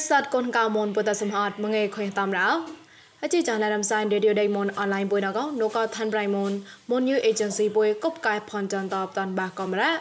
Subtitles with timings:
[0.00, 2.48] សតកូនកៅមនពុតសមហតមងេខុយតាមរោ
[3.22, 6.52] អជីចានរំសាយរេឌីយោដេមនអនឡាញពុយណកនូកថាន់ប្រៃមន
[6.90, 9.92] មនយូអេเจนស៊ីពុយកົບកាយផនចាន់តបតាន់បាកំរ៉ា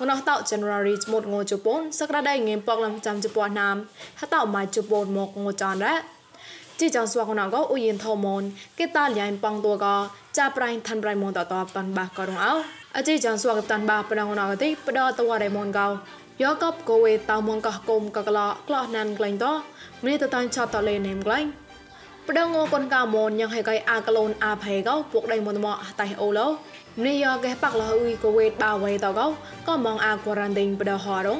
[0.00, 3.76] ងណោះតោ January ស្មុតងោជប៉ុនសក្តាដៃងៀមពកលំចាំជប៉ុនណាម
[4.20, 5.94] ហតោម៉ៃជប៉ុនមកងោចានរ៉ា
[6.80, 8.42] ជីចងស្វាកណកអ៊ូយិនថោមន
[8.78, 9.86] គេតាលៃប៉ងតួក
[10.38, 12.52] ចាប្រៃថាន់ប្រៃមនតតបតាន់បាករងអោ
[12.96, 15.88] អជីចងស្វាកតាន់បាប្រងណកទីបដតវរៃមនកោ
[16.43, 19.53] យោកបកូវេតោមងកោះគុំកកឡោក្លោះណានក្លែងតោ
[20.05, 21.45] មានតតាញ់ឆតតលេនេមក្លែង
[22.27, 26.47] ប្រដងងកនកាមនយ៉ាងហេកៃអាកឡូនអាផេកោពួកដៃមនមកតៃអូឡូ
[27.03, 29.27] មានយោកេះបាក់លោអ៊ុយកូវេតបាវេតោកោ
[29.67, 31.39] ក៏មងអាកូរ៉ាន់ដេងប្រដហរង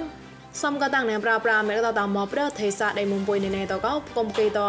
[0.62, 4.68] សំកតាំងណែប្រាប្រាមេតតាមកប្រទេសាដៃមុំពុយណេណេតោកោគុំកេតោ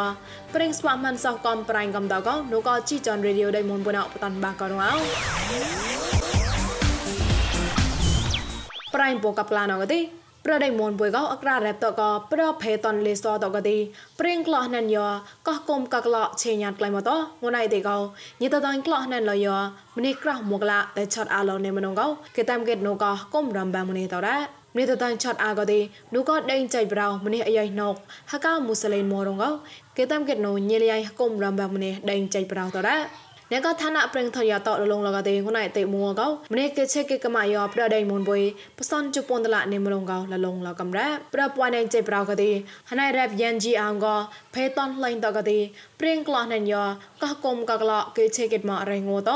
[0.55, 6.17] ប្រេងស្វាមិនសោះកំប្រៃកំតោកោនោះក៏ជីចនរេឌីអូដៃមុំពុណោបតាន់បាកោរោ
[8.94, 10.00] ប្រៃពូកប្លានអកទី
[10.44, 13.77] ប្រដៃមនបុយកោអក្រារ៉ែបតកប្រភេតនលេសតកទី
[14.19, 15.06] ព្រៀងក្លោះណានយោ
[15.48, 17.11] កោះគុំកក្លោឆេញាតក្លៃមកត
[17.42, 17.97] ងួនឯទេកោ
[18.42, 19.56] ញិតតាញ់ក្លោះណានលយោ
[19.97, 24.36] ម្នេះក្រោះមកឡាតែឆត់អាឡោនេមនងកោគេតាមកេតនូកោគុំរំបាម្នេះតរ៉ា
[24.75, 25.81] ម្នេះតតាញ់ឆត់អាកទី
[26.14, 27.94] នូកោដេញចៃប្រោម្នេះអាយ៉ៃណុក
[28.33, 29.50] ហកោមូសលេនមរងកោ
[29.97, 32.97] គេតាមកេតនូញិលយ៉ៃគុំរំបាម្នេះដេញចៃប្រោតរ៉ា
[33.52, 38.42] អ្នកក៏ឋានៈប្រឹងថយតលងលកទេហ៊ុនឯតេមួកោម្នេះគេឆេគេកម៉ាយោប្រដៃមុនបុយ
[38.78, 42.50] បសនជប៉ុនតឡានេមលងកោលលងលកំរ៉ាប្រပွားနေចេប្រោកទេ
[42.91, 44.16] ហណៃរ៉ាប់យ៉ាន់ជីអងកោ
[44.54, 45.58] ភេតនឡៃតកទេ
[46.00, 46.82] ព្រៀងក្លោះណញយោ
[47.22, 49.30] កោគុំកក្លោគេឆេគេមករៃងោត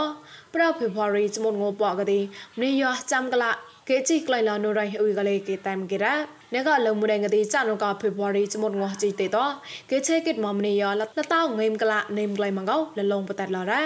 [0.55, 2.19] ប្រភេភរីចមុនងោបកទេ
[2.57, 3.51] ម្នេះយោចាំកឡា
[3.95, 6.15] គេជីក្លៃឡានូរ៉ៃអ៊ុយកលេគេតាមគេរ៉ា
[6.55, 9.37] អ្នកកលមុដងទីចានកភេវរីចមុតងោះជីទេត
[9.91, 13.83] គេឆេគិតមមនីយលតតោងេមកលានេមក្លៃម៉ងកោលលងបតតឡរ៉ា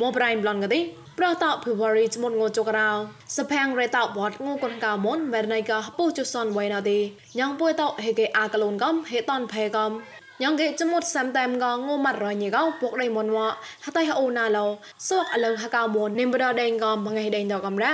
[0.00, 0.80] មប្រៃប្លងកទី
[1.18, 2.90] ប្រតោភវរីចមុតងោចករោ
[3.36, 6.98] សផាំងរេតោបតងូកនកោមុនវេណៃកោពូចុសនវៃណាទី
[7.38, 9.92] ញ៉ងពួយតោហេកេអាកលូនកំហេតនផេកំ
[10.42, 13.46] ញ៉ងគេចមុតសាំតែមកងូម៉ាត់រញីកោពុកដៃមុនវ៉
[13.84, 14.66] ហតៃអូណាឡោ
[15.08, 17.92] សួកអលងហកៅមុននិមបដដេងកំមងៃដេងតកំរ៉ា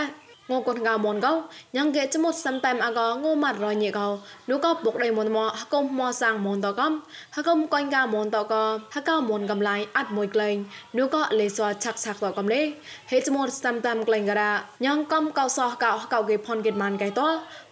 [0.50, 1.32] ងូកូនកៅមុនកោ
[1.76, 4.06] ញ៉ងគេចមុតសាំតែមកងូម៉ាត់រញីកោ
[4.50, 6.92] នោះក៏ពុកដៃមុនមកហកុំមកសាំងមុនតកំ
[7.36, 8.54] ហកុំកុញកៅមុនតក
[8.94, 10.56] ហកៅមុនកំឡៃអាត់មួយក្លែង
[10.98, 12.60] នោះក៏លេសឆាក់ឆាក់តកំលេ
[13.10, 14.53] ហេចមុតសាំតែក្លែងការ៉ា
[14.84, 17.20] ញ៉ងកំកៅសោះកៅកៅគេផនគេម៉ានកៃត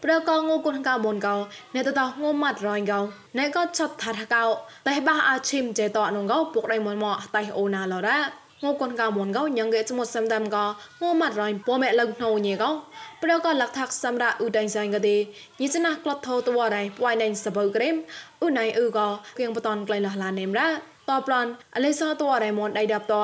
[0.04, 1.36] ប្រកងូកូនកៅមុនកោ
[1.74, 3.00] អ្នកតតងូម៉ាត់រញកោ
[3.38, 4.42] ណែក៏ឆាត់ថាកៅ
[4.88, 10.56] តែបាអាឈឹមចេតនងកោពុកដៃមុនមកតៃអូណាឡរ៉ា ងូកូនកៅមនកៅញងកេចមសំដាំក
[11.02, 12.70] ងូម៉ាត់រ៉ៃពមេលងណូញេកោ
[13.22, 15.16] ប្រកលកថាក់សម្រាអ៊ូដៃសៃកទេ
[15.60, 17.94] ញិចណាក្លត់ថោតវរ៉ៃពួយណៃសបើក្រេម
[18.40, 19.08] អ៊ូណៃអ៊ូកោ
[19.38, 20.68] គៀងបតនក្លៃលះឡានេមរ៉ា
[21.10, 21.46] តបឡន
[21.76, 23.14] អលេសតវរ៉ៃមនដៃដាប់ត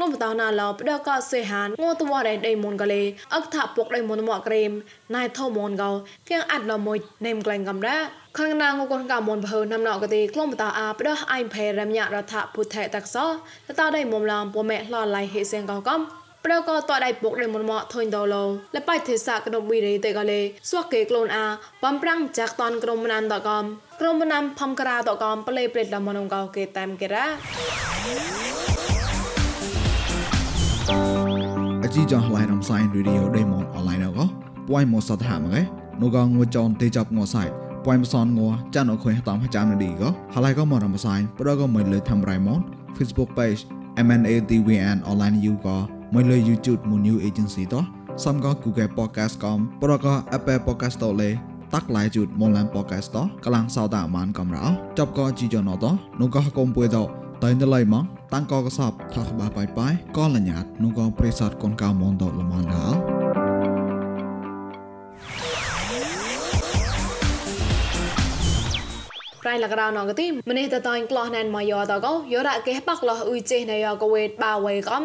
[0.00, 3.02] លំបតោណាឡោផ្ដកកសេហានងតវរៃដៃមនកលេ
[3.34, 4.70] អកថាពុកដៃមនមកក្រេម
[5.16, 5.90] ណៃថោមនកោ
[6.28, 7.96] គៀងអាត់លមួយនេមក្លែងកំរ៉ា
[8.38, 13.28] ខាងណាងកូនកមនបើណាំណកទេក្លំបតាអាផ្ដោះអៃផេរមញរដ្ឋពុទ្ធតកសត
[13.78, 16.00] តដៃមុំឡំពមេឡឡៃហេសៀងកកំ
[16.44, 20.40] ប្រកតដៃពុកដៃមុនមកធុញតឡងលបៃទេសៈកណប៊ីរីតេកលេ
[20.70, 21.46] ស្វកេក្លូនអា
[21.84, 23.64] បំប្រាំងចាក់តនក្រុមណានតកំ
[24.00, 28.79] ក្រុមណាំផំក្រាតកំប្លេព្រេតលមនងកោគេតាមគេរ៉ា
[31.82, 34.24] អជីចងឡៃរំសាយរីឌីយោដេម៉ុនអនឡាញកោ
[34.68, 35.62] ពួយមកសតហាមកឯ
[36.00, 37.48] នោះកងងួចនទេចាប់ងួសាយ
[37.84, 42.60] ពួយមសនងួចានអខុយតាមចាំនឌីកោហើយក៏មករំសាយប្រក៏មិនលើធ្វើរៃម៉ុន
[42.96, 43.60] Facebook page
[44.06, 45.76] MNATVN online you ក៏
[46.14, 47.84] មួយលើ YouTube មួយ new agency តោះ
[48.24, 51.30] សំក៏ Google Podcast កំប្រក៏ Apple Podcast តលេ
[51.74, 54.64] តាក់ឡាយជូតមនឡាន podcast តកលាំងសោតាអាម៉ានកំរោ
[54.98, 55.84] ចប់ក៏ជីយ៉ណត
[56.20, 56.98] នោះក៏កុំពួយត
[57.44, 62.98] តៃណឡៃម៉ងតាំងក៏កសបថាក្បាបាយបាយក៏លញ្ញាតនោះក៏ប្រេសតកូនកៅមនតលមនដល់
[69.42, 75.02] ប្រៃលករោណកទីម្នេះតតៃក្លោះណែនមកយោតកោយោរ៉ាកេបាក់លោះអ៊ុយចេណយោកវេតបាវេកំ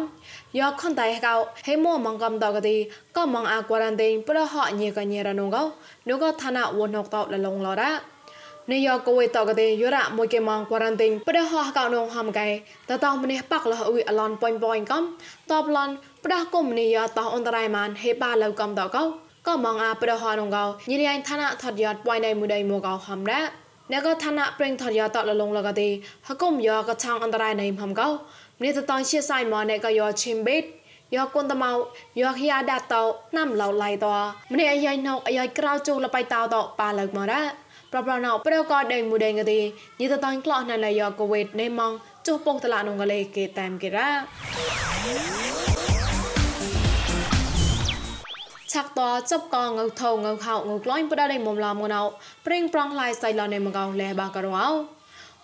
[0.58, 1.34] យោខនតៃកោ
[1.66, 2.76] ហេមួមងកំតកទី
[3.16, 5.62] ក៏មងអាក្វរ៉ាន់ទីនប្រហញេកញេរណងកោ
[6.08, 8.15] នោះក៏ឋានៈវណកតលលងឡរ៉ា
[8.72, 12.48] នាយកកូវេតកទេយោរ៉ាមួយកេម៉ងក្វារ៉ាន់ទីនប្រហោះកោនងហំកែ
[12.88, 15.04] តតោម្នេះប៉កលះអ៊ុយអឡនប៉ាញ់ប៉ាញ់កំ
[15.50, 15.88] តបឡន
[16.24, 19.02] ប្រះគុំនាយកតោអន្តរាយម៉ានហេប៉ាលៅកំតកោ
[19.46, 23.40] ក៏មងអាប្រហោះនងកោញីរៃឋានៈថតយត់ប៉ៃណៃមួយដៃមួកោហំរ៉ា
[23.92, 25.88] អ្នកក៏ឋានៈប្រេងថតយត់តលលងលកទេ
[26.26, 28.08] ហកុំយកក៏ឆងអន្តរាយណៃហំកោ
[28.58, 30.64] ម្នេះតតោជាសៃម៉អ្នកក៏យកឈីមបេត
[31.14, 31.70] យកគុនតមៅ
[32.20, 33.02] យកហៀដាតោ
[33.36, 34.14] ណាំឡៅឡៃតោ
[34.52, 37.42] ម្នេះអាយ៉ៃណោអាយ៉ៃក្រៅជូលបៃតោតប៉ាលើកមករ៉ា
[37.92, 39.58] ប្រប្រណោប្រកដេងមួយដេងកទេ
[40.00, 41.92] ញីតតងក្លោះណឡៃយកកវេតនេម៉ង
[42.26, 44.08] ចុះពុកតឡានងកលេគេតាមគេរ៉ា
[48.72, 49.00] ឆឆាក់ត
[49.30, 52.00] ចាប់កងៅថងៅខោងៅក្លាញ់បដាដៃមុំឡាមងណៅ
[52.46, 54.70] ព្រិងប្រងឡាយសៃឡនេមកោលែបាករងអោ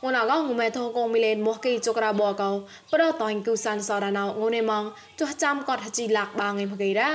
[0.05, 2.51] ងណាកងងមេថោកងមីលេនមកគីចក្រាបកោ
[2.93, 4.85] ប្រតៃគូសានសរណៅងនេម៉ង
[5.21, 7.11] ចុះចាំកត់ហជីលាក់បាងឯមកីរ៉ា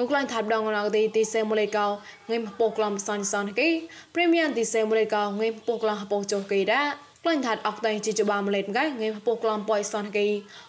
[0.00, 1.86] ងូក្លាញ់ថាប់ដងណាទីទីសេមូលេកោ
[2.30, 3.68] ងេមពកក្លំសានសានគី
[4.14, 6.82] ព្រីមៀមទីសេមូលេកោងេមពកក្លំហពចុះគីរ៉ា
[7.22, 10.26] ក្លាញ់ថាត់អកតៃជីចបាម៉ូលេតងៃងេមពកក្លំប៉យសានគី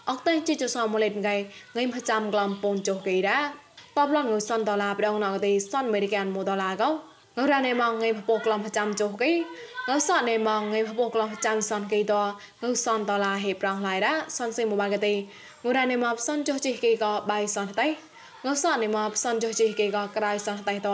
[0.09, 1.35] អកតៃជីចសមូលេតងៃ
[1.77, 3.39] ងេមចាំក្លំពូនចុះគីរ៉ា
[3.97, 6.93] បបឡងងសនដុល្លារប្រដងណាទីសនអមេរិកានម៉ូដុល្លារកោង
[7.51, 9.31] រ៉ានេម៉ងងេមពកក្លំចាំចុះគី
[9.89, 12.13] ងើសនេម៉ងងេមពកក្លំចាំសនគីត
[12.63, 15.13] ងើសនដុល្លារហេប្រងឡៃរ៉ាសនសេម៉ូបាកទី
[15.65, 17.87] ងរ៉ានេម៉បសនចុះជីគីកោបៃសនតៃ
[18.45, 20.89] ងើសនេម៉បសនចុះជីគីកោក្រៃសនតៃត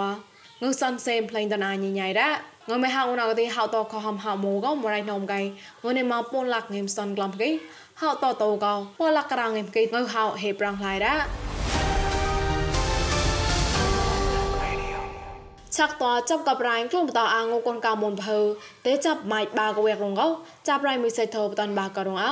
[0.61, 2.29] ងើសនសេមផ្លេងតណាញញ៉ៃរ៉ា
[2.69, 5.41] ងើមេហៅណៅទីហៅតខហំហៅមូកោមរៃណំកៃ
[5.83, 7.49] ងើនេម៉ពូនលាក់ងេមសនក្លំគី
[8.01, 11.15] ហៅតតោកោពលាក់ក្រាងងេមគីងើហៅហេប្រងឡៃរ៉ា
[15.75, 18.38] ឆាក់តចាប់កប្រៃក្លុំបតអាងកូនកៅមុនភើ
[18.85, 20.27] ទេចាប់ម៉ៃបាកវែករងកោ
[20.67, 22.31] ចាប់ប្រៃមីសេធោបតនបាករងអោ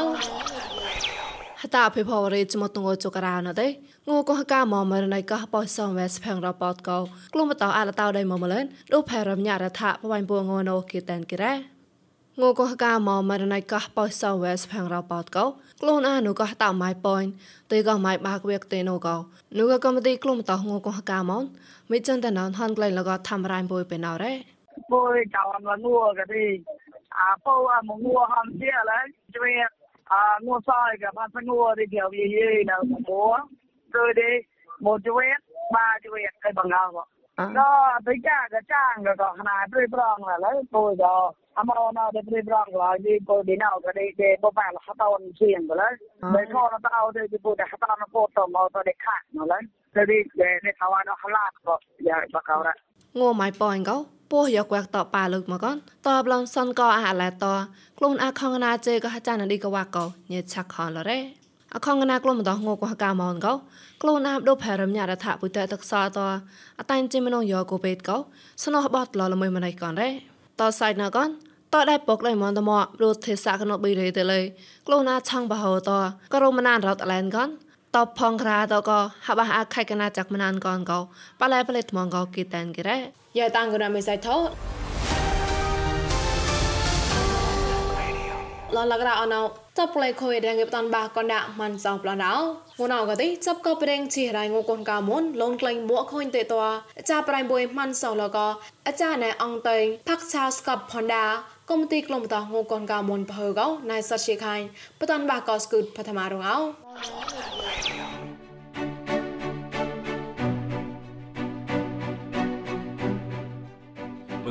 [1.62, 3.68] ហតាភិភវរេចមតងចករណទេ
[4.10, 7.00] ងូកោកាមមរណៃកោបោសំវេសផងរប៉តកោ
[7.34, 11.54] ក្លុំបតអាលតៅដៃមមលិនរូផែរមញរថាបវៃពួងណូគីតានគិរ៉ា
[12.42, 15.46] ងូកោកាមមរណៃកោបោសំវេសផងរប៉តកោ
[15.82, 17.24] ខ្លួនអានុកោតម៉ៃប៉យ
[17.72, 19.16] ទេកោម៉ៃបាកវែកទេណូកោ
[19.58, 21.44] នុកកំទីក្លុំតងូកោកាមន
[21.92, 24.34] មិនចឹងតែណនហនក្លែងលកធ្វើរ៉ៃបុយបេណរ៉េ
[24.94, 26.46] បុយចៅអមលងួកទី
[27.20, 29.06] អាពោអមងួហំជាឡើយ
[29.36, 29.52] ជួយ
[30.14, 32.76] អាងួសាយក៏បានសងួទីជាវាយីនៅ
[33.10, 33.28] មួ
[33.98, 34.32] rồi đi
[34.86, 35.40] một chuột
[35.74, 37.06] ba chuột cái bằng ngao
[37.60, 41.74] đó bây giờ cái trang cái có hai mươi prong là lấy tôi đó ama
[41.88, 44.80] ona de pre brang la di ko di na ko de de bo pa la
[44.88, 45.88] hata on sien ko la
[46.36, 48.80] de ko na ta o de di bo de hata na ko to mo to
[48.88, 49.60] de kha no la
[49.96, 50.18] ទី
[50.66, 51.76] នេះថាវ៉ានោះឡាក៏
[52.08, 52.70] យ៉ាបកោរ
[53.20, 53.98] ងួម៉ៃប៉អងកោ
[54.32, 55.76] ពោះយកវែកតប៉ាលើកមកកន
[56.08, 57.46] តបឡងសនកអាឡែត
[57.98, 61.20] ខ្លួនអាខងណាជេក៏ចានឌីកវ៉ាកោញេឆាក់ខនលរ៉េ
[61.76, 63.54] អខងណាក្លុំតោះងូកោះកាមអនកោ
[64.02, 66.20] ក្លូនណាបដូផែរមញ៉ារថាពុតេតកសាត
[66.80, 68.18] អតៃជីមនងយោកូពេតកោ
[68.64, 70.10] ស្នោះបតលលមួយម៉ណៃកនរ៉េ
[70.60, 71.30] តសៃណាកន
[71.74, 74.40] តដែលពកលៃមនតមរូទេសាកណូបីរេតលេ
[74.88, 75.90] ក្លូនណាឆងបហោត
[76.34, 77.50] ក៏រមណានរតឡែនកន
[77.96, 81.00] តបផងក្រាតក៏ហបអាខៃកណាចាក់មណានកនកោ
[81.40, 82.98] ប៉ឡែប្លេថ្មងកោគីតែនគេរ៉េ
[83.38, 84.36] យាយតាំងកណាមិនសៃថោ
[88.74, 89.42] ឡឡករអណោ
[89.78, 92.32] ចាប់ប្លេខុយដងៀបតាន់បាកនដាក់មិនសងប្លណៅ
[92.80, 96.56] ងួនអកទីចាប់ក៏ប្រេងជីរៃងកូនកៅមុនលូនក្លែងមួខុញតេត
[97.10, 98.38] ចាប្រៃបុយមិនសងលក
[98.88, 101.26] អាចារ្យណែអងតេងផាក់ឆៅស្កប់ផនដា
[101.70, 104.66] កុំទីក្លុំតងងកូនកៅមុនភើកោណៃសាត់ជាខាញ់
[105.00, 106.58] បតាន់បាកោស្គូតបឋមរងអោ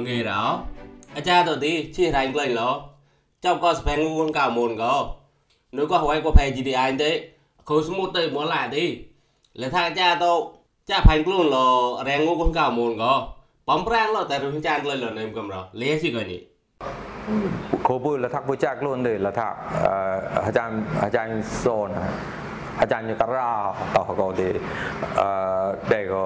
[0.05, 0.65] nghe rõ
[1.15, 2.94] à cha tôi đi chỉ thành lên lo
[3.45, 5.15] trong có spend ngun cả mồn có
[5.73, 7.29] nếu có hỏi có phải gì thì anh thế
[7.65, 8.99] khối số một tới muốn lại đi
[9.55, 10.43] là thằng cha tôi
[10.87, 11.67] cha phải luôn lo
[12.07, 13.29] rèn ngun cả mồn có
[13.67, 16.47] bấm rang lo tại rồi cha lên lo nem cầm rồi lấy gì cái gì
[17.85, 19.55] โคบุละทักพุจักล้วนเลยละทัก
[20.47, 21.89] อาจารย์อาจารย์โซน
[22.81, 23.51] อาจารย์ยุกรา
[23.95, 24.51] ต่อก็ดี
[25.89, 26.25] แต่ก็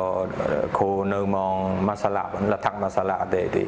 [0.75, 0.79] โค
[1.09, 1.55] เนมอง
[1.87, 3.65] มาสลับละทักมาสลับเดดี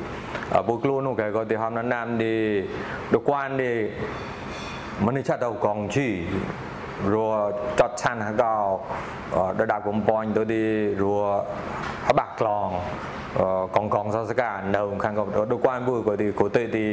[0.69, 2.37] บุกลูนุกก็ดีทำนั้นนำดี
[3.13, 3.73] ดูกวนดี
[5.05, 6.09] มันนี่ชัดเอากองชี
[7.13, 7.33] รัว
[7.79, 8.51] จอดชันก็
[9.61, 10.65] ระดับกลมปอนตัวดี
[11.03, 11.23] รัว
[12.07, 12.69] ฮับักกลอง
[13.77, 16.85] កងកងសសកានៅខាងក៏ដូចគាត់មួយក៏ទីក៏ទៅទី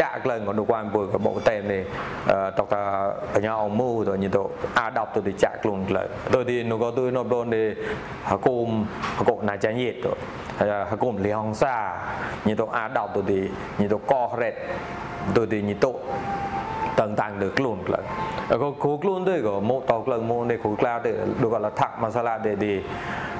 [0.00, 1.82] ចាក់ក្លែងក៏ដូចគាត់មួយក៏បកតែនេះ
[2.58, 2.82] តកតា
[3.34, 4.42] បញ្ញាអមូទៅញទៅ
[4.78, 7.62] អាដប់ទៅទីចាក់ខ្លួនក្លែងទៅទីនោះក៏ទៅនោះដូនទី
[8.30, 8.66] ហកុំ
[9.18, 10.10] ហកុណាចាញ់យេទៅ
[10.90, 11.76] ហកុំលីហងសា
[12.48, 13.40] ញទៅអាដប់ទៅទី
[13.80, 14.50] ញទៅកោរ៉េ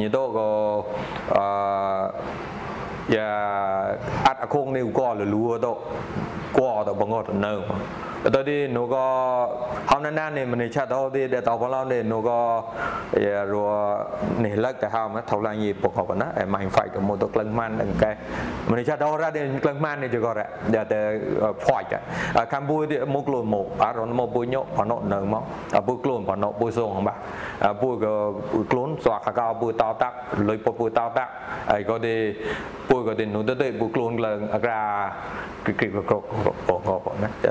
[0.00, 0.48] ញទៅក៏
[1.36, 1.44] អឺ
[3.14, 3.28] យ៉ា
[4.26, 5.72] អត់អខងនេះក៏លលួទៅ
[6.58, 7.52] គួទៅបងអត់នៅ
[8.32, 9.04] តើទីនោះក៏
[9.90, 12.38] ហំណាននេះមិនឆាតទៅទីដែលតបឡងនេះនោះក៏
[13.52, 13.56] រ
[14.44, 18.10] នេះលឹកទៅហមថៅឡាញីពកកណាអេម៉ៃហ្វាយទៅមកទៅក្លឹងម៉ាន់ដល់កែ
[18.70, 21.00] មិនឆាតទៅរ៉ានេះក្លឹងម៉ាន់នេះក៏រ៉ាដែលតែ
[21.64, 21.86] ផាច់
[22.52, 25.42] កម្ពុជាមកលុមកអរនមកពុញបណោនៅមក
[25.86, 27.18] ពុខ្លួនបណោពុសងបាទ
[27.80, 28.14] ពុក៏
[28.70, 30.16] ខ្លួនស្វាកកោពុតតាក់
[30.48, 31.32] លុយពុពុតតាក់
[31.70, 32.14] ហើយក៏ទី
[32.88, 34.80] ពុក៏ទីនោះទៅពុខ្លួនឡើងអក្រា
[35.64, 36.18] cái cái cái cái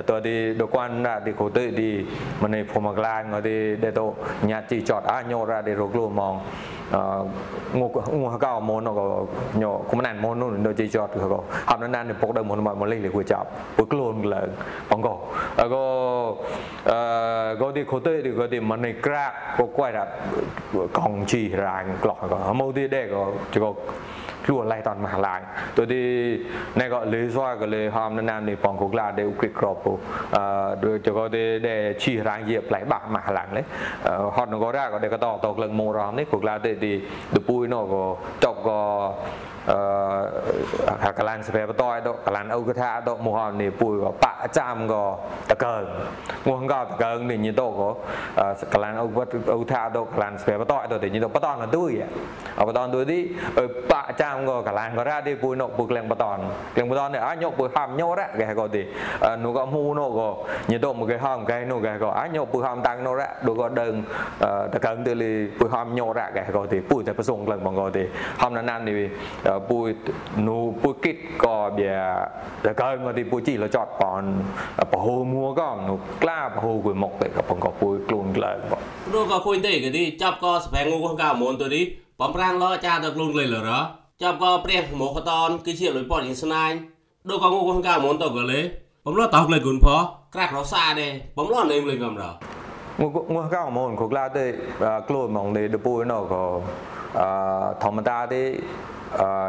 [0.08, 0.22] cái
[0.60, 2.06] cái nè quan ra thì khổ tự đi
[2.42, 5.62] mà này phô mặc lan ngồi đi để tổ nhà chỉ chọt á nhô ra
[5.62, 6.40] để rốt lùa mong
[7.74, 11.30] ngô ngô cao môn nó có nhỏ cũng nàn môn nó nó chỉ chọt rồi
[11.30, 11.40] có.
[11.66, 14.26] Học nó nàn để bốc đầu môn mà mà lấy để của chọc bước luôn
[14.26, 14.42] là
[14.90, 15.02] bằng
[15.56, 16.36] ờ, có
[16.84, 20.06] ờ, có có đi khổ tự thì có đi mà này crack, có quay ra,
[20.94, 22.54] còn chỉ ra ràng lọt có.
[22.54, 23.74] Mâu đi để có, chỉ có
[24.46, 25.40] ខ្លួនឡៃតនមហាឡាយ
[25.78, 26.02] ទៅទី
[26.80, 29.78] ណែក៏លេសវក៏លេហមណាននេះបងកូក្លាដែលឧគិក្រប
[30.36, 30.44] អឺ
[30.86, 33.62] ដូចក៏ទេដែលឈីរាងជាផ្លែបាក់មហាឡាងលេ
[34.36, 36.94] ហត់នក៏រ៉ាក៏ដែលក៏តតក្លឹងមូរំនេះកូក្លាទេទី
[37.36, 38.04] ដពុយណក៏
[38.44, 38.80] ចប់ក៏
[39.72, 45.04] អឺកលានស្វែបតយដកលានអូកថាដកមហនេះពួយក៏បាក់ចាំក៏
[45.52, 45.84] តកើង
[46.60, 47.90] ងក៏តកើងនេះញីតក៏
[48.74, 49.20] កលានអូវ
[49.56, 51.92] អូថាដកកលានស្វែបតយដកតែញីតបតនទុយ
[52.60, 53.20] អបតនទុយទី
[53.92, 56.38] បាក់ចាំក៏កលានក៏រ៉ាទីពួយណកពួយក្លៀងបតន
[56.76, 58.82] ក្លៀងបតននេះអញយកពួយហាំញោរ៉ាគេក៏ទី
[59.44, 60.30] នោះក៏មូនោះក៏
[60.72, 63.92] ញីតមកគេហាំគេនោះគេក៏អញយកពួយហាំតាំងនោះរ៉ាដូចក៏ដឹង
[64.74, 68.04] តកើងទៅលីពួយហាំញោរ៉ាគេក៏ទីពួយតែប្រសងក្លឹងបងក៏ទី
[68.42, 68.82] ហាំណាន
[69.70, 69.88] ពួយ
[70.48, 71.92] នូពួយគិតក៏បៀ
[72.66, 74.24] តកើងទីពួយជីលចតបន
[74.92, 78.82] ប្រហូមួក៏នូក្លាប្រហូគួយមកតែក៏បងក៏ពួយខ្លួនក្លើបង
[79.14, 81.84] នោះក៏គួយទេគេទីចាប់ក៏ស្វែងងងកាមុនទៅនេះ
[82.20, 83.72] បំប្រាំងលអាចារ្យដល់ខ្លួនលេលរ
[84.22, 86.76] ចាប់ក៏ព្រះមោខតនគឺជាលុយប៉តយ៉ាងស្នាញ់
[87.30, 88.62] ដូចក៏ងងកាមុនទៅក៏លេ
[89.06, 89.88] បំលតោះក្លើគុណផ
[90.34, 91.08] ក្រាក់រសាទេ
[91.38, 92.24] បំលនៅលេកំរ
[93.02, 93.04] ង
[93.38, 94.46] ងកោមនគក្លាទេ
[95.10, 96.44] ក្លូនមកនេះដពួយនោះក៏
[97.20, 97.22] អ
[97.84, 98.44] ធម្មតាទេ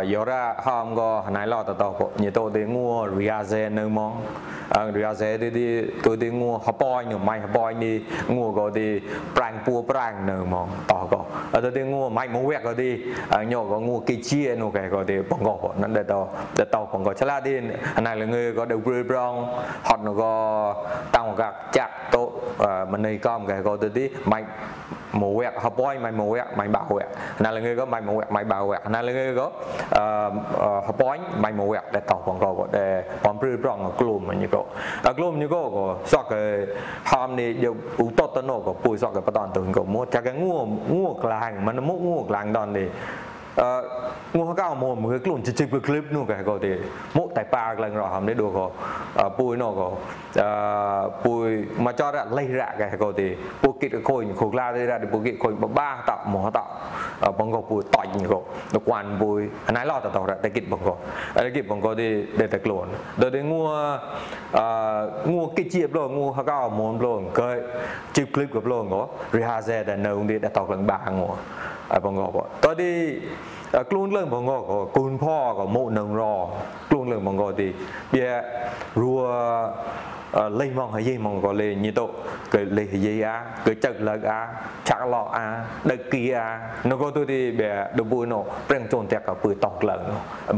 [0.06, 4.26] giờ ra hôm go nãy lo tao tao như tôi đi mua riaze nơi mong
[4.68, 8.50] ờ, riaze đi đi, tôi đi mua hấp boi, nhiều mai hấp boi đi, mua
[8.50, 9.00] go đi
[9.34, 11.18] prang pua prang nơi mong tao go
[11.52, 13.04] ờ, tôi đi mua mai ờ, mua việc go đi.
[13.46, 16.28] Nhỏ go mua kỳ chia nó cái go đi bằng go nó để tao
[16.58, 17.60] để tao bằng go chả là đi.
[18.02, 20.74] Này là người có đầu bươi brong hoặc nó go
[21.12, 22.32] tăng gạc chặt tổ
[22.90, 24.44] mình này com cái go tôi đi mai
[25.22, 26.68] 1 hapoi mai 1 mai
[27.04, 29.46] 3ណាលងើក៏ mai 1 mai 3ណាលងើក៏
[29.96, 32.86] អឺ hapoi mai 1តែតោះបងក៏តែ
[33.24, 34.62] បំព្រឺប្រងក្លុំញីក៏
[35.18, 36.42] ក្លុំញីក៏ក៏សក់គេ
[37.10, 42.88] ហមនេះយកឧតតណក៏ពួយសក់គេបតនទៅក៏មួតចាគេងួងួក្លាំងមិនមួងួក្លាំងដល់នេះ
[49.80, 49.88] ក៏
[50.38, 50.48] អឺ
[51.24, 51.46] ពួយ
[51.84, 53.26] មកចរលេះរកែក៏ទេ
[53.62, 56.60] ពួយគិតកុយគ្រូក្លាទេរ៉ពួយគិតកុយបបាតមកត
[57.38, 58.40] បងក៏ពួយតញក៏
[58.74, 60.94] ទៅគួនពួយអណៃឡតតរតែគិតបងក៏
[61.36, 62.08] តែគិតបងក៏ទេ
[62.52, 62.86] តែខ្លួន
[63.20, 63.64] ដល់ទេងោះ
[64.58, 64.66] អឺ
[65.32, 67.48] ងោះគិតជាប្លងោះកៅមកប្លងក៏
[68.16, 69.02] ជិគ្លីបក៏ប្លងក៏
[69.36, 70.50] រីហាសេតែនៅនេះតែ
[73.72, 76.22] តក្លែងបាងោះបងក៏តទីខ្លួនលើបងក៏កូនพ่อក៏មកនឹងរ
[76.88, 77.68] ខ្លួនលើបងក៏ទី
[78.14, 78.30] វា
[79.00, 79.12] រួ
[80.60, 82.04] លេងមកហើយមកក៏លេងញីទៅ
[82.54, 83.34] គេលេងយាយអា
[83.66, 84.40] គេចឹកលើកអា
[84.88, 85.44] ឆាក់ឡោអា
[85.90, 86.46] ដឹកគីអា
[86.90, 88.38] នោះក៏ទៅទីបែដបុណូ
[88.68, 90.00] ប្រេងជូនតែក៏ពើតោក្លឹង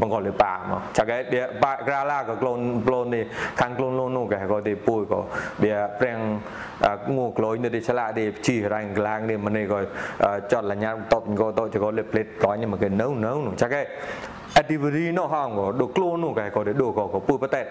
[0.00, 3.24] បងក៏លេប៉ាមកចាគេបែបាក្រាឡាក៏ក្លូនប្លូននេះ
[3.60, 5.20] ខាងក្លូនលូននោះគេក៏ទីពួយក៏
[5.62, 6.18] បែប្រេង
[7.16, 9.78] ងូក្លុយនេះឆ្លាក់នេះជីរ៉ាញ់ក្លាងនេះម្នេះក៏
[10.52, 13.82] ចត់លញ្ញាតបក៏ទៅក៏លេផ្លេតក៏នេះមកគេនៅនៅចាគេ
[14.60, 17.62] activity នោះហងក៏ដូក្លូននោះគេក៏ដូក៏ពួយបតែ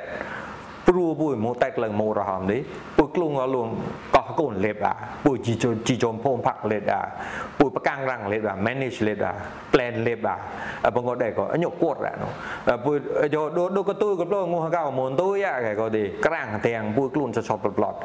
[0.96, 2.62] ព្រោះពួយមកតែក្លឹងមករហមនេះ
[2.98, 3.68] ពួយក្លងអលង
[4.16, 4.94] កោះកូនលេបអា
[5.26, 7.02] ពួយជីជជីជុំភូមិផាក់លេបអា
[7.60, 9.34] ពួយប្រកាំងរាំងលេបអា manage លេបអា
[9.74, 10.36] plan លេបអា
[10.96, 12.32] បងក៏ដែរក៏ញកគាត់អានោះ
[12.86, 12.98] ពួយ
[13.36, 17.98] យកដូដូក៏ទួយក៏ប្លងងកៅមុនទួយអាក៏ទីក្រាំងទាំងពួយខ្លួនចចប់ប្លត់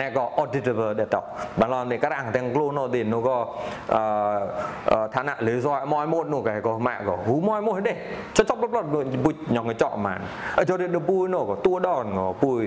[0.00, 1.16] ណែក៏ auditable ដែរត
[1.60, 3.36] បានឡនេះក្រាំងទាំងខ្លួននោះទីនោះក៏
[3.94, 7.92] អឺឋានៈលើសអមកមកនោះក៏ក៏ម៉ាក់ក៏ហ៊ូមកមកទេ
[8.38, 9.04] ចចប់ប្លត់ពួយ
[9.56, 10.20] ញងកញ្ចក់ម៉ាន
[10.68, 12.04] ចូលទៅពួយនោះក៏ទួដន
[12.42, 12.60] ពួយ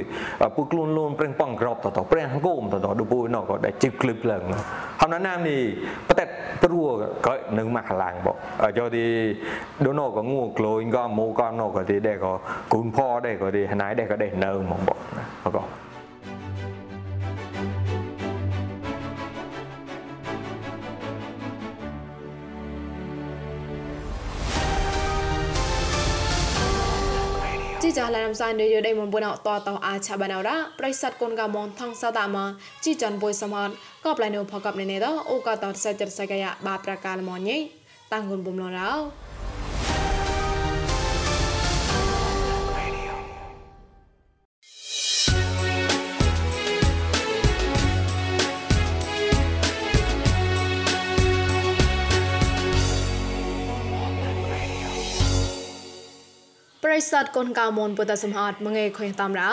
[0.56, 4.44] ពួយខ្លួនលូនប្រេងប៉ងក្របតតប្រេងគោមតតដូពួយនោះក៏ដែលជីបគ្លឹបឡើង
[5.02, 5.62] ហំណានាមនេះ
[6.08, 6.24] ប្រតែ
[6.64, 6.88] ព្រោះ
[7.26, 8.28] ក៏នឹងមកខ្លាំងប
[8.78, 9.06] យកទី
[9.86, 12.34] ដូណូក៏ងួក្លូនក៏មូក៏ណូក៏ទីដែលក៏
[12.74, 14.90] គុនផដែរក៏ទីណៃដែរក៏ដែរនៅមកប
[15.56, 15.85] ក៏ជី
[27.98, 32.38] ចាឡារំសានរយដៃមុនបុណតតអាឆាបានអរ៉ាប្រិស័តកូនកមនថងសតាម
[32.84, 33.70] ជីចាន់បុយសមន
[34.06, 37.58] ក៏ប្លែនូផកបនេណេតអូកតសច្ចរសកយបាប្រកាលមញី
[38.14, 39.25] តាំងគុនបំឡរោប្រិ
[57.05, 59.51] ស័តកូនកៅមនពុតសមហតមងេខុយតាមរោ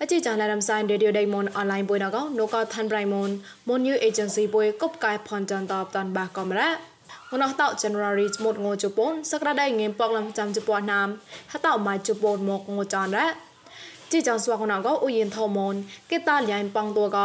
[0.00, 3.30] អជីចានរំសាយរេឌីយោដេមនអនឡាញបុយណកនូកថាន់ប្រៃមន
[3.68, 6.70] មនយូអេเจนស៊ីបុយកົບកាយផនចាន់តបតាន់បាកំរ៉ា
[7.32, 11.08] ងណោះតោ January ស្មុតងោជប៉ុនសក្តាដៃងៀមពកលំចាំជប៉ុនណាម
[11.52, 13.26] ហតោម៉ៃជប៉ុនមកងោចានរ៉ា
[14.12, 15.74] ជីចងស្វាកណកអ៊ូយិនថោមន
[16.10, 17.18] គេតាលញ៉ៃប៉ងតួក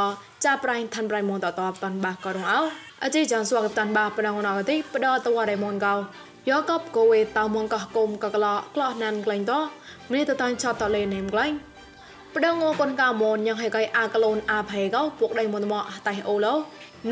[0.46, 2.60] ចាប្រៃថាន់ប្រៃមនតតបតាន់បាក៏រងអោ
[3.04, 5.96] អជីចងស្វាកតាន់បាប្រងណកទីបដតវ៉ារៃមនកោ
[6.51, 9.53] យកកបកូវេតៅមងកោគុំកកឡក្លោះណានក្លែងត
[10.13, 11.53] មានតតាញ់ឆតតលេនេមក្លែង
[12.35, 16.55] ប្តងងកូនកៅមនយ៉ាងហេកៃអាកលូនអាផេកោពួកដៃមនមកតៃអូឡូ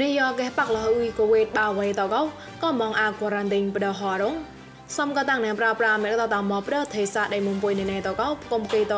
[0.00, 2.23] នេះយកកេបាក់លហ៊ុយកូវេតបាវេតកោ
[2.62, 4.35] ក៏មងអាគរ៉ាន់ទិងបដហរង
[4.99, 8.95] សំកតាំងណែប្រាប្រាមេតតមកប្រទេសាដៃមុំពុយណែតកោកុំកេត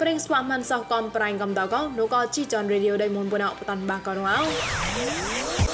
[0.00, 5.65] ប្រេងស្វាមិនសោះកំប្រៃកំតកោនោះក៏ជីចនរេឌីយោដៃមុំពុណអបតាន់បាក៏រងអោ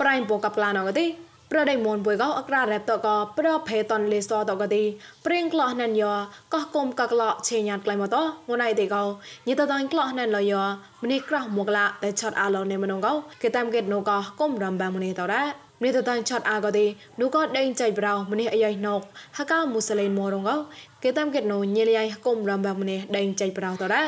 [0.00, 1.06] ប្រៃពកប្លានអកទេ
[1.50, 4.82] ប្រដៃមនបុយកោអក្រារ៉ែបតកប្រភេតនលេសតកទី
[5.26, 6.14] ព្រៀងក្លោះណានយ៉
[6.52, 8.16] កោះគុំកក្លោឆេញាតក្លៃមកត
[8.50, 9.04] ងណៃទេកោ
[9.48, 10.62] ញិតតាញ់ក្លោះណានលយ៉
[11.02, 13.12] ម្នេះក្រោះមកឡាតែឆតអាឡោនេមនងកោ
[13.42, 15.42] គេតាមកេតនូកោគុំរំបាម្នេះតរ៉ា
[15.84, 16.86] នេះតតាញ់ឆតអាកទី
[17.20, 19.00] នូក៏ដេញចៃប្រោម្នេះអាយ៉ៃណុក
[19.36, 20.56] ហកៅមូស្លេនមរងកោ
[21.02, 24.02] គេតាមកេតនូញិលយ៉ៃគុំរំបាម្នេះដេញចៃប្រោតរ៉ា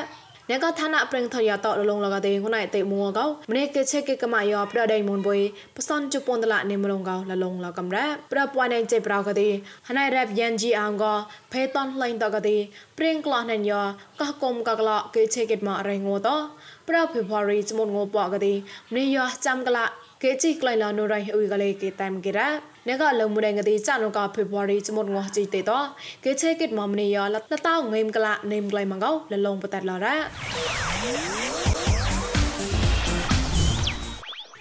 [0.50, 5.40] អ្នកក៏ឋានៈប្រឹងថយតរលងលកទេខ្លួនឯតេមួកោម្នេះគេឆេគេកមយោប្រដៃមុនបុយ
[5.76, 9.48] បសនជពនតលនិមលងកោលលងលកំរ៉ាប្រពួយណៃចេប្រោកទេ
[9.88, 11.14] ហណៃរ៉ាប់យ៉ាងជីអងកោ
[11.52, 12.56] ភេតនលែងតកទេ
[12.98, 13.80] ព្រៀងក្លោះណៃយោ
[14.20, 16.36] កោគុំកកឡោគេឆេគេមករៃងូតោ
[16.88, 18.52] ប្រភេវរីចមុនងូបកទេ
[18.90, 19.84] ម្នេះយោចាំកលា
[20.20, 22.48] เกจิไกลลานูไรอุยกะเลเกตามเกระ
[22.86, 25.80] นกลงมุดงตีจานกาเฟบวารีจมดงอจีเตตอ
[26.22, 30.14] เกเชกิดมอมเนียละละต้าเงมกละเนมไกลมังเอาละลงปะตัดลอระ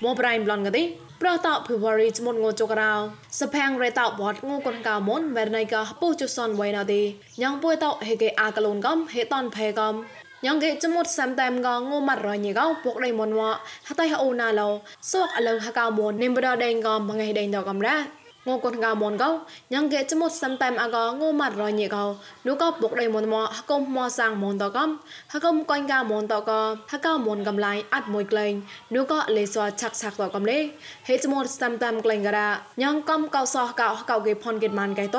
[0.03, 0.83] มอบรายบลอนกะติ
[1.21, 2.93] ប្រតោភវរីចមុនងូចករោ
[3.39, 7.01] សផាំងរេតោបតងូកនកោមុនវេណៃកោពុជុសនវៃណោទី
[7.41, 9.93] ញ៉ងពុយតោហេកេអាកលូនកំហេតនផេកំ
[10.45, 13.47] ញ៉ងគេចមុតសាំតែមកងូម៉ាត់រញីកោពុកដៃមុនវ៉
[13.87, 14.69] ហតៃអូណាឡោ
[15.11, 17.95] សោកអលងហកៅមុននិមបដដេងកំមងៃដេងតកំរ៉ា
[18.55, 19.29] ងកូនកៅមនកោ
[19.73, 22.05] ញ៉ងគេចមុតសាំតែមកងូម៉ាត់រញីកោ
[22.47, 24.89] នូកោពុកដៃមុនវ៉ហកុំមសាងមុនតកំ
[25.33, 26.51] ហកុំកុញកៅមុនតក
[26.91, 28.53] ហកៅមុនកំឡៃអាត់មួយក្លែង
[28.95, 30.57] នូកោលេសឆាក់ឆាក់តកំលេ
[31.07, 32.49] ហេចមុតសាំតែក្លែងការ៉ា
[32.81, 35.17] ញ៉ងកំកោសោះកៅកៅគេផនគេម៉ានកៃត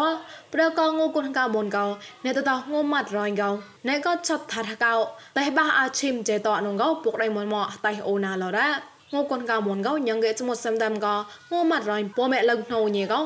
[0.54, 1.86] ប្រកងូគុនកៅមុនកោ
[2.26, 3.50] នេតតងូម៉ាត់រញកោ
[3.88, 4.92] ណែក៏ឆត់ថាថាកៅ
[5.36, 11.14] តែបាអាឈឹមចេតអនងកោពុកដៃមុនមកតៃអូណាឡរ៉ា ងូកនកាមុនកោញងេចមុសំដាំកោ
[11.52, 13.20] ងូម៉ាត់រៃពមេលងណូញេកោ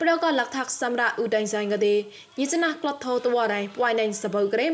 [0.00, 1.94] ប្រកលកថាក់សម្រាឧដៃសៃកទេ
[2.38, 4.72] ញិចណាក្លត់ថោតវរៃពួយណៃសបើក្រេម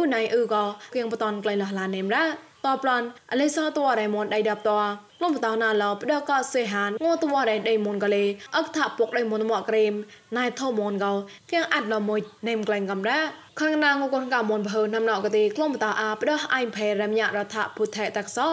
[0.00, 2.24] ឧណៃឧកោគៀងបតនក្លៃលះឡានេមរា
[2.66, 4.78] តបឡនអលេសោតវរៃមនដៃដាប់តោ
[5.24, 8.24] លំបតោណាឡោផ្ដកសេហានងតវ៉ាដៃដៃមនកលេ
[8.56, 9.92] អកថាពុកដៃមនមកក្រេម
[10.36, 11.12] ណៃថោមនកោ
[11.50, 13.18] គៀងអាត់ឡមួយនេមក្លែងកំរ៉ា
[13.60, 18.50] ខាងណាងកូនកៅមុនបើណាំណកទេក្លំបតាអាផ្ដោះអៃផេរមញរដ្ឋពុទ្ធតកសត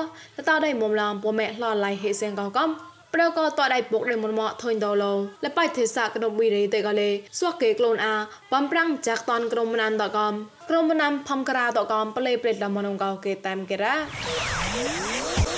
[0.47, 2.69] តដៃមុំឡំពមេလှឡៃហេសៀងកកំ
[3.13, 8.15] ប្រកតដៃពុកដៃមុនមកធុញតឡងលបៃទេសកណប៊ីរីតេកលេសួកគេក្លូនអា
[8.53, 10.34] បំប្រាំងចាក់តនក្រុមណានតកំ
[10.69, 15.50] ក្រុមណាំផំក្រាតកំប្លេប្រេតលមនងកោគេតាមគេរ៉ា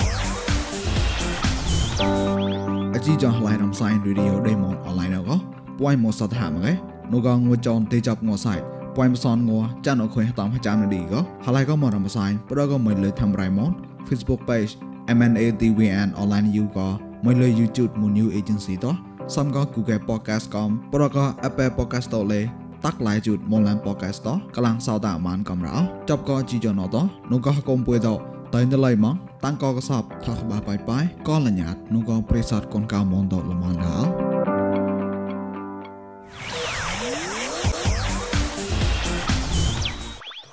[2.95, 5.35] អជីចងឡៃនំសៃរីឌីយោដេម៉ុនអនឡាញកោ
[5.79, 6.71] ពួយមោសតហាមកេ
[7.11, 8.55] នូកងងួចងទេចាប់ងោសៃ
[8.95, 13.71] ពួយមសនងោចានអខុយតាមចាំនឌីកោហឡៃកោមរំសៃប្រកោមិនលើធ្វើរៃម៉ុន
[14.07, 14.71] Facebook page
[15.17, 16.87] MNADWN online you កោ
[17.25, 18.95] មិនលើ YouTube មុន new agency តោះ
[19.35, 22.41] សំក Google Podcast កំប្រក Apple Podcast តលេ
[22.85, 25.75] តាក់ឡៃជូតមុនឡាន Podcast តកលាំងសោតអាម៉ានកំរោ
[26.09, 27.01] ចប់កោជីចងណោតោ
[27.31, 28.15] នូកោកុំពួយតោ
[28.57, 34.09] តៃណឡៃម៉ងតាំងក៏កសបថាបាបាយបាយក៏លញ្ញាតនោះក៏ប្រេសតកូនកៅមនតលមនដល់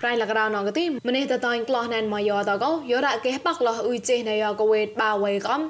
[0.00, 5.60] ប្រៃលករណកទីម្នេះតតាញ់ក្លោះណែនមកយោតកោយោរ៉ាកេបាក់លោះអ៊ុយចេណយោកវេតបាវេកំ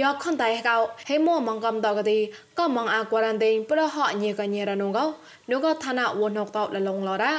[0.00, 0.76] យោខនតៃកោ
[1.08, 2.18] ហេមួមងកំតកទី
[2.58, 5.04] ក៏មងអាក្វរ៉ាន់តេងប្រហញេកញេរណងកោ
[5.50, 7.34] នោះក៏ឋានៈវណកតលលងឡរ៉ា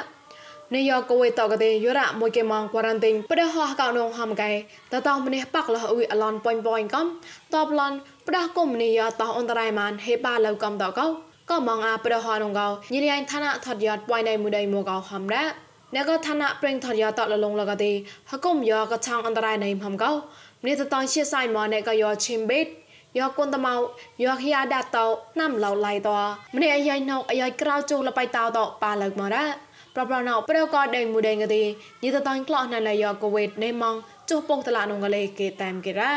[0.75, 4.51] នេះយកកុយតកទេយរៈមួយគេម៉ងក្វារ៉ាន់ទីនប្រហោះកោនងហមកែ
[4.91, 7.07] តតោម្នេះបាក់លះអ៊ុយអឡនប៉ុញប៉ុញកំ
[7.55, 7.91] តបឡន
[8.27, 11.07] ប្រះគុំនេះយតោអន្តរាយម៉ានហេបាលៅកំតកោ
[11.49, 15.43] ក៏មងអាប្រហោះនងកោញីរៃឋានៈថតយតប៉ៃណៃមួយដៃមកោហមរ៉ា
[15.95, 17.91] អ្នកក៏ឋានៈប្រេងថតយតលលងលកទេ
[18.29, 20.11] ហគុំយកក៏ឆងអន្តរាយណៃហមកោ
[20.61, 22.67] ម្នេះតតងជាសៃម៉អ្នកក៏យកឈីមបេត
[23.19, 23.73] យកគុនតមៅ
[24.23, 25.05] យកហៀដាតោ
[25.39, 26.19] ណាំឡៅឡៃតោ
[26.55, 29.45] ម្នេះអាយ៉ៃណោអាយ៉ៃក្រៅជូលបៃតោតប៉ាលើកមករ៉ា
[29.95, 31.61] ប្រប្រណោប្រកដេងមួយដេងកទេ
[32.03, 33.95] ញីតតងក្លោះណណយកកវេតណេម៉ង
[34.29, 36.11] ចុះពុកតឡានងកលេគេតាមគេរ៉ា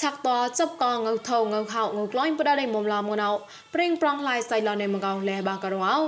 [0.00, 3.30] ឆាក់តចប់កងងៅថងងៅខោងៅក្លាញ់បដដៃមុំឡំងណៅ
[3.74, 5.98] ព្រិងប្រងឡៃសៃឡណេមកោលែបាករងអោ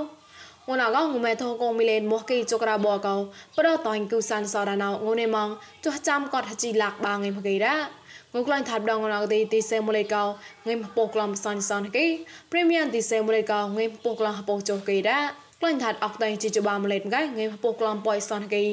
[0.69, 3.15] ងណាកងងមេថោកងមីលេនមកគីចក្រាបកោ
[3.57, 5.49] ប្រតងគូសានសរណៅងនេម៉ង
[5.85, 7.98] ចុះចាំកត់ហជីលាក់បាងឯមកីរ៉ា
[8.37, 10.23] ងក្លែងថាដងឡងទីទីសេមូលេកោ
[10.67, 12.05] ងៃពុកក្លំសានសានគី
[12.51, 15.23] ព្រីមៀមទីសេមូលេកោងៃពុកក្លំពុកចុះគីដែរ
[15.61, 18.63] ក្លែងថាអកតៃជីជបាមលេតងៃងៃពុកក្លំពុយសានគី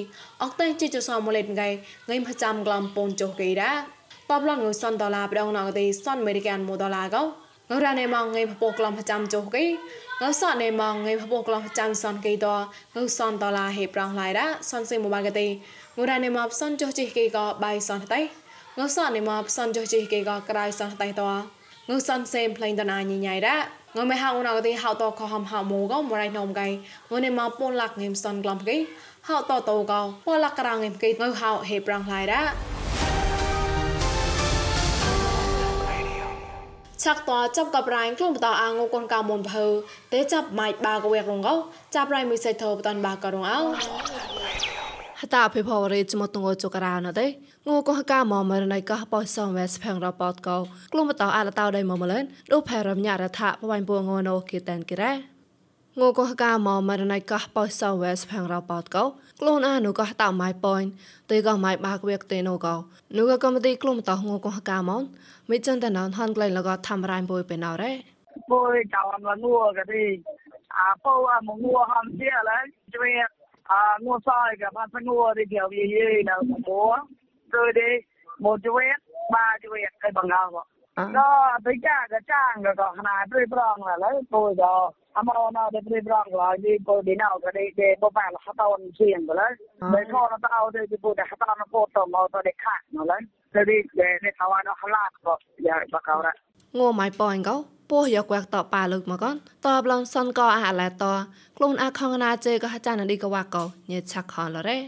[0.43, 1.69] អកតៃជីជសមលេតងៃ
[2.11, 3.77] ងៃប្រចាំក្លំពូនចុះគីដែរ
[4.31, 7.27] បបឡងងៃសនដុល្លារដងឡងទីសនអមេរិកាន1ដុល្លារកោង
[7.85, 9.65] រ៉ាណេម៉ងងៃពុកក្លំប្រចាំចុះគី
[10.23, 12.47] ងសណេម៉ងងៃពុកក្លំប្រចាំសនកីត
[12.97, 15.51] ងសនដុល្លារហេប្រងឡៃដែរសនសេមូបាកេតេង
[16.09, 18.21] រ៉ាណេម៉បសនចុះជីគីកោបៃសនតៃ
[18.79, 21.23] ងុសននិមផ្សនចុះជីគេក៏ក្រៃសោះតៃត
[21.89, 23.57] ងុសនសេមផ្លេងតណាញញ៉ៃរ៉ា
[23.97, 26.69] ងមហៅណៅទីហៅតខហំហៅមូកមរៃណំកៃ
[27.13, 28.77] ងនិមពូនលាក់ងឹមសនក្លំកៃ
[29.29, 32.43] ហៅតតោកោពូលាក់រាងឹមកៃងៅហៅហេប្រាំងឡៃរ៉ា
[37.03, 39.65] ឆាក់តចាប់កបរៃក្លុំតអាងូកូនកាមុនភើ
[40.13, 41.55] ទេចាប់ម៉ៃបាកវេករងកោ
[41.95, 43.61] ចាប់រៃមួយសេតធបតនបាករងអោ
[45.21, 47.27] ហតាអភិភវរេចមតងោចករណទេ
[47.71, 50.59] ងូកោះកាមមរណៃកោះបោសំវេសផាំងរប៉តកោ
[50.93, 55.13] ក្លុំបតអាលតោដៃមមលែនរូផែរមញ៉ារថាបវៃពួងងោណូគេតែនគេរ៉ា
[56.01, 59.05] ងូកោះកាមមរណៃកោះបោសំវេសផាំងរប៉តកោ
[59.41, 60.83] ខ្លួនអានុកោះតៅម៉ៃប៉យ
[61.31, 62.75] ទេកោម៉ៃបាកវែកទេណូកោ
[63.17, 65.03] នុកកំទីក្លុំតោងូកោះកាមន
[65.51, 67.93] មិនចឹងតែណនហនក្លែងលកធ្វើរ៉ៃបុយពេលណរ៉េ
[68.53, 70.05] បុយចៅអមលងួកទី
[70.77, 73.11] អាពោអាមងួហំជាឡើយជួយ
[73.73, 76.37] អាងួសាយក៏បានងួទីជាយយយនៅ
[76.69, 76.87] មួ
[77.53, 77.91] rồi đi
[78.39, 78.99] một chú vết
[79.33, 80.65] ba chú vết cái bằng ngao
[81.13, 85.33] đó tới cha cái trang rồi còn hai đôi prong là lấy tôi rồi ama
[85.33, 88.39] ona de pre brang la di ko di na ko de de bo pa la
[88.47, 89.49] hata on sien bo la
[89.95, 92.39] de ko na ta o de di bo de hata na ko to mo to
[92.47, 93.17] de kha no la
[93.57, 93.79] រី
[94.25, 95.35] នេះថានៅហឡាក៏
[95.67, 96.29] យ៉ាបកោរ
[96.77, 97.57] ងម៉ៃប៉អងកោ
[97.91, 99.35] ពោះយកវែកតប៉ាលើកមកកន
[99.67, 101.05] តបឡងសនកអាឡែត
[101.57, 104.79] ខ្លួនអាខងណាជេក៏ចានឌីកវ៉ាកោញេឆាក់ខនលរេ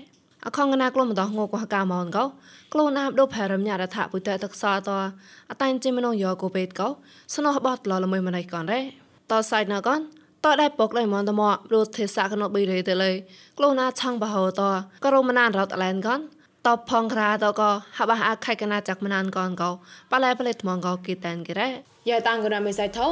[0.48, 2.24] អខងណាក្លុំតោះងូកោះកាមអនកោ
[2.72, 4.90] ក្លូនអាបដូផែរមញ៉ារថាពុតេតកសាត
[5.50, 6.88] អតៃជីមនងយោកូពេតកោ
[7.34, 8.80] ស្នោះបតលលមៃម៉ណៃកនរ៉េ
[9.30, 10.00] តសៃណាកន
[10.44, 13.12] តដៃពកដៃមនតមរូទេសាកណូបីរេតលេ
[13.58, 14.60] ក្លូនអាឆងបហោត
[15.04, 16.20] ក៏រមណានរតឡែនកន
[16.66, 19.70] តបផងក្រាតក៏ហបអាខៃកណាចាក់មណានកនកោ
[20.10, 21.68] ប៉ឡែប្លេថ្មងកោគីតានគេរ៉េ
[22.08, 23.06] យាយតាំងកណាមេសៃថោ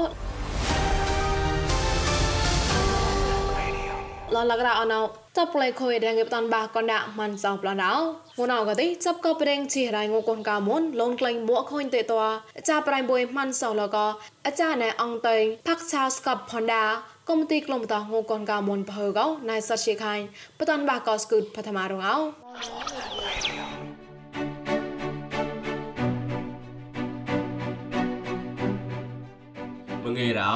[4.42, 5.00] ឡឡករអណៅ
[5.36, 7.90] ចាប់ប្លេខុយរងៀបតាន់បាកនដាក់មិនសោប្លណៅ
[8.38, 12.14] ងូណៅក៏ទីចាប់ក៏ប្រេងជីរៃងូកូនកៅមុនលូនក្លែងមួកខុញទេត
[12.68, 13.96] ចាប្រៃបុយមិនសោលក
[14.46, 16.84] អាចារ្យណែអងតេងផាក់ឆៅស្កប់ផនដា
[17.28, 20.14] កុំទីក្លុំតងូកូនកៅមុនភើកោណៃសតជាខៃ
[20.58, 22.16] បតាន់បាកោស្គូតបឋមរងអោ
[30.06, 30.50] mengira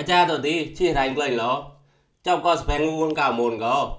[0.00, 1.77] acha to ti chi rain klai lo
[2.24, 3.96] chau ko spen ngun ka mon go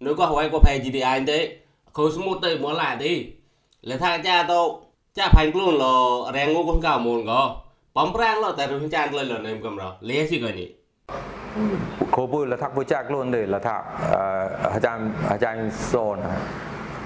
[0.00, 1.58] nếu có hỏi có phải gì thì anh đấy
[1.92, 3.26] khối số một tới muốn lại đi
[3.82, 4.68] là thằng cha to
[5.14, 7.56] cha phải luôn lo rèn ngu con cao mồn go
[7.94, 10.68] bấm rang lo tại rồi cha lên lần em cầm rồi lẽ gì cái gì
[12.12, 13.80] โคบุละทักผู้จักล้วนเลยละทัก
[14.74, 16.18] อาจารย์อาจารย์โซน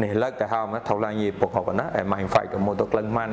[0.00, 3.24] នេះលឹកទៅហមថៅឡាញីពកបណាអេម៉ៃហ្វៃទៅមកទៅក្លឹងម៉ា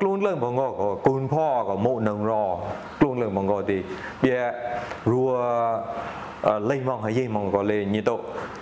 [0.00, 0.66] กลุ่นเรื่องบางก็
[1.06, 2.44] กลุ่นพ่อก็มุนังรอ
[3.00, 3.78] กลุ่นเรื่องบางก็ดี
[4.20, 4.42] เบีย
[5.10, 5.30] รัว
[6.70, 8.14] លេងមកហើយមកក៏លេងញីទៅ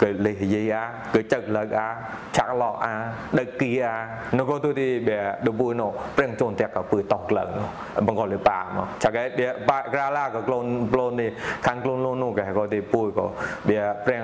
[0.03, 0.83] គេលេងយាយអា
[1.15, 1.89] គេចឹកលើកអា
[2.37, 2.93] ឆាក់ឡោអា
[3.39, 3.95] ដឹកគីអា
[4.39, 7.49] នៅក៏ទៅទីបែដបុណូប្រេងជូនតែក៏ពើតោកឡើង
[8.07, 11.31] បងក៏លេប៉ាមកចាគេបែបាក្រាឡាក៏ក្លូនប្លូននេះ
[11.67, 13.27] ខាងក្លូនលូននោះគេក៏ទីពួយក៏
[13.69, 14.23] បែប្រេង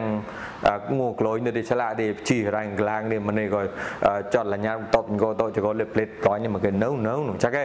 [0.99, 3.61] ងូក្លូននេះឆ្លាទីជីរ៉ាញ់ក្លាងនេះម្នេះក៏
[4.35, 7.63] ចត់លញ្ញាតបក៏ទៅក៏លេផ្លេតក៏នេះមកគេនៅនៅចាគេ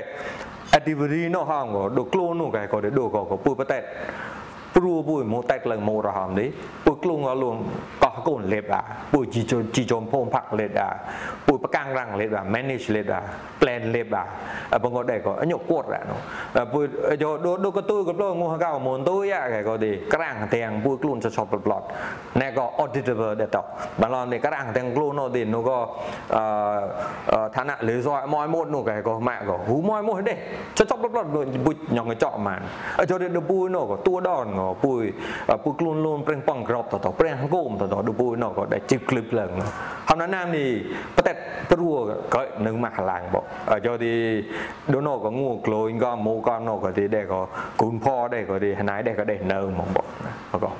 [0.77, 3.79] activity នោះហងក៏ដូក្លូននោះគេក៏ដូក៏ក៏ពួយប៉តែ
[4.75, 6.49] ព្រោះពួយមកតែក្លងមករហមនេះ
[6.85, 7.55] ពួយក្លងអលួង
[8.03, 8.81] កោះកូនលេបអា
[9.13, 10.89] ពួយជីជជីជុំភូមិផាក់លេបអា
[11.47, 13.21] ពួយប្រកាំងរាំងលេបអា manage លេបអា
[13.61, 14.23] plan លេបអា
[14.83, 16.19] បងក៏ដែរក៏ញកគាត់រ៉ានោះ
[16.73, 16.85] ពួយ
[17.23, 21.85] យោដូដូក៏ទួយក៏ប្លោងហកៅមុនទួយអាគេក៏ទីក្រាំងទាំងពួយខ្លួនចឆប់ប្លត់
[22.41, 23.57] ណែក៏ auditable ដែរត
[24.01, 25.77] បានឡនេះក្រាំងទាំងខ្លួននោះទីនោះក៏
[26.35, 30.37] អឺឋានៈលើសអមយមកនោះគេក៏ម៉ាក់ក៏ហ៊ូមយមកទេច
[30.89, 31.45] ឆប់ប្លត់ពួយ
[31.97, 32.61] ញងចកម៉ាន
[32.99, 35.03] អចូលទៅពួយនោះក៏ទួដនក៏ពួយ
[35.63, 39.51] ពួយខ្លួនលូនប្រេងប៉ងក្របតតប្រេងគូមតតដូចពួយណោក៏ដែលជីក្លឹបឡើង
[40.09, 40.69] ហើយណាមនេះ
[41.15, 41.33] ប្រតែ
[41.71, 41.95] ព្រោះ
[42.33, 43.35] ក៏នៅមកឡើងប
[43.85, 44.13] យកទី
[44.93, 47.41] ដូណោក៏ងួក្លូនក៏មូក៏ណោក៏ទីដែរក៏
[47.81, 50.05] គូនផដែរក៏ទីណៃដែរក៏ដែរនៅហ្មងបង
[50.63, 50.75] បក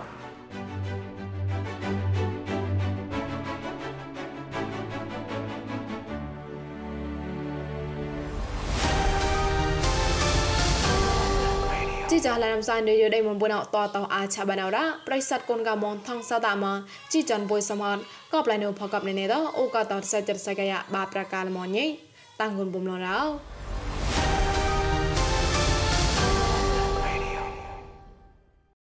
[12.26, 16.66] ជីចាឡានំសាននយោដេមបុណតតអាចបាណរ៉ាប្រិស័តកូនកមនថងសតាម
[17.12, 17.98] ជីចាន់បុយសមន
[18.34, 21.86] ក៏ប្លែនុផកបនេនេតអូកតតសេចសកាយបាប្រកាលមញី
[22.42, 23.20] តាំងគុនបំឡរោ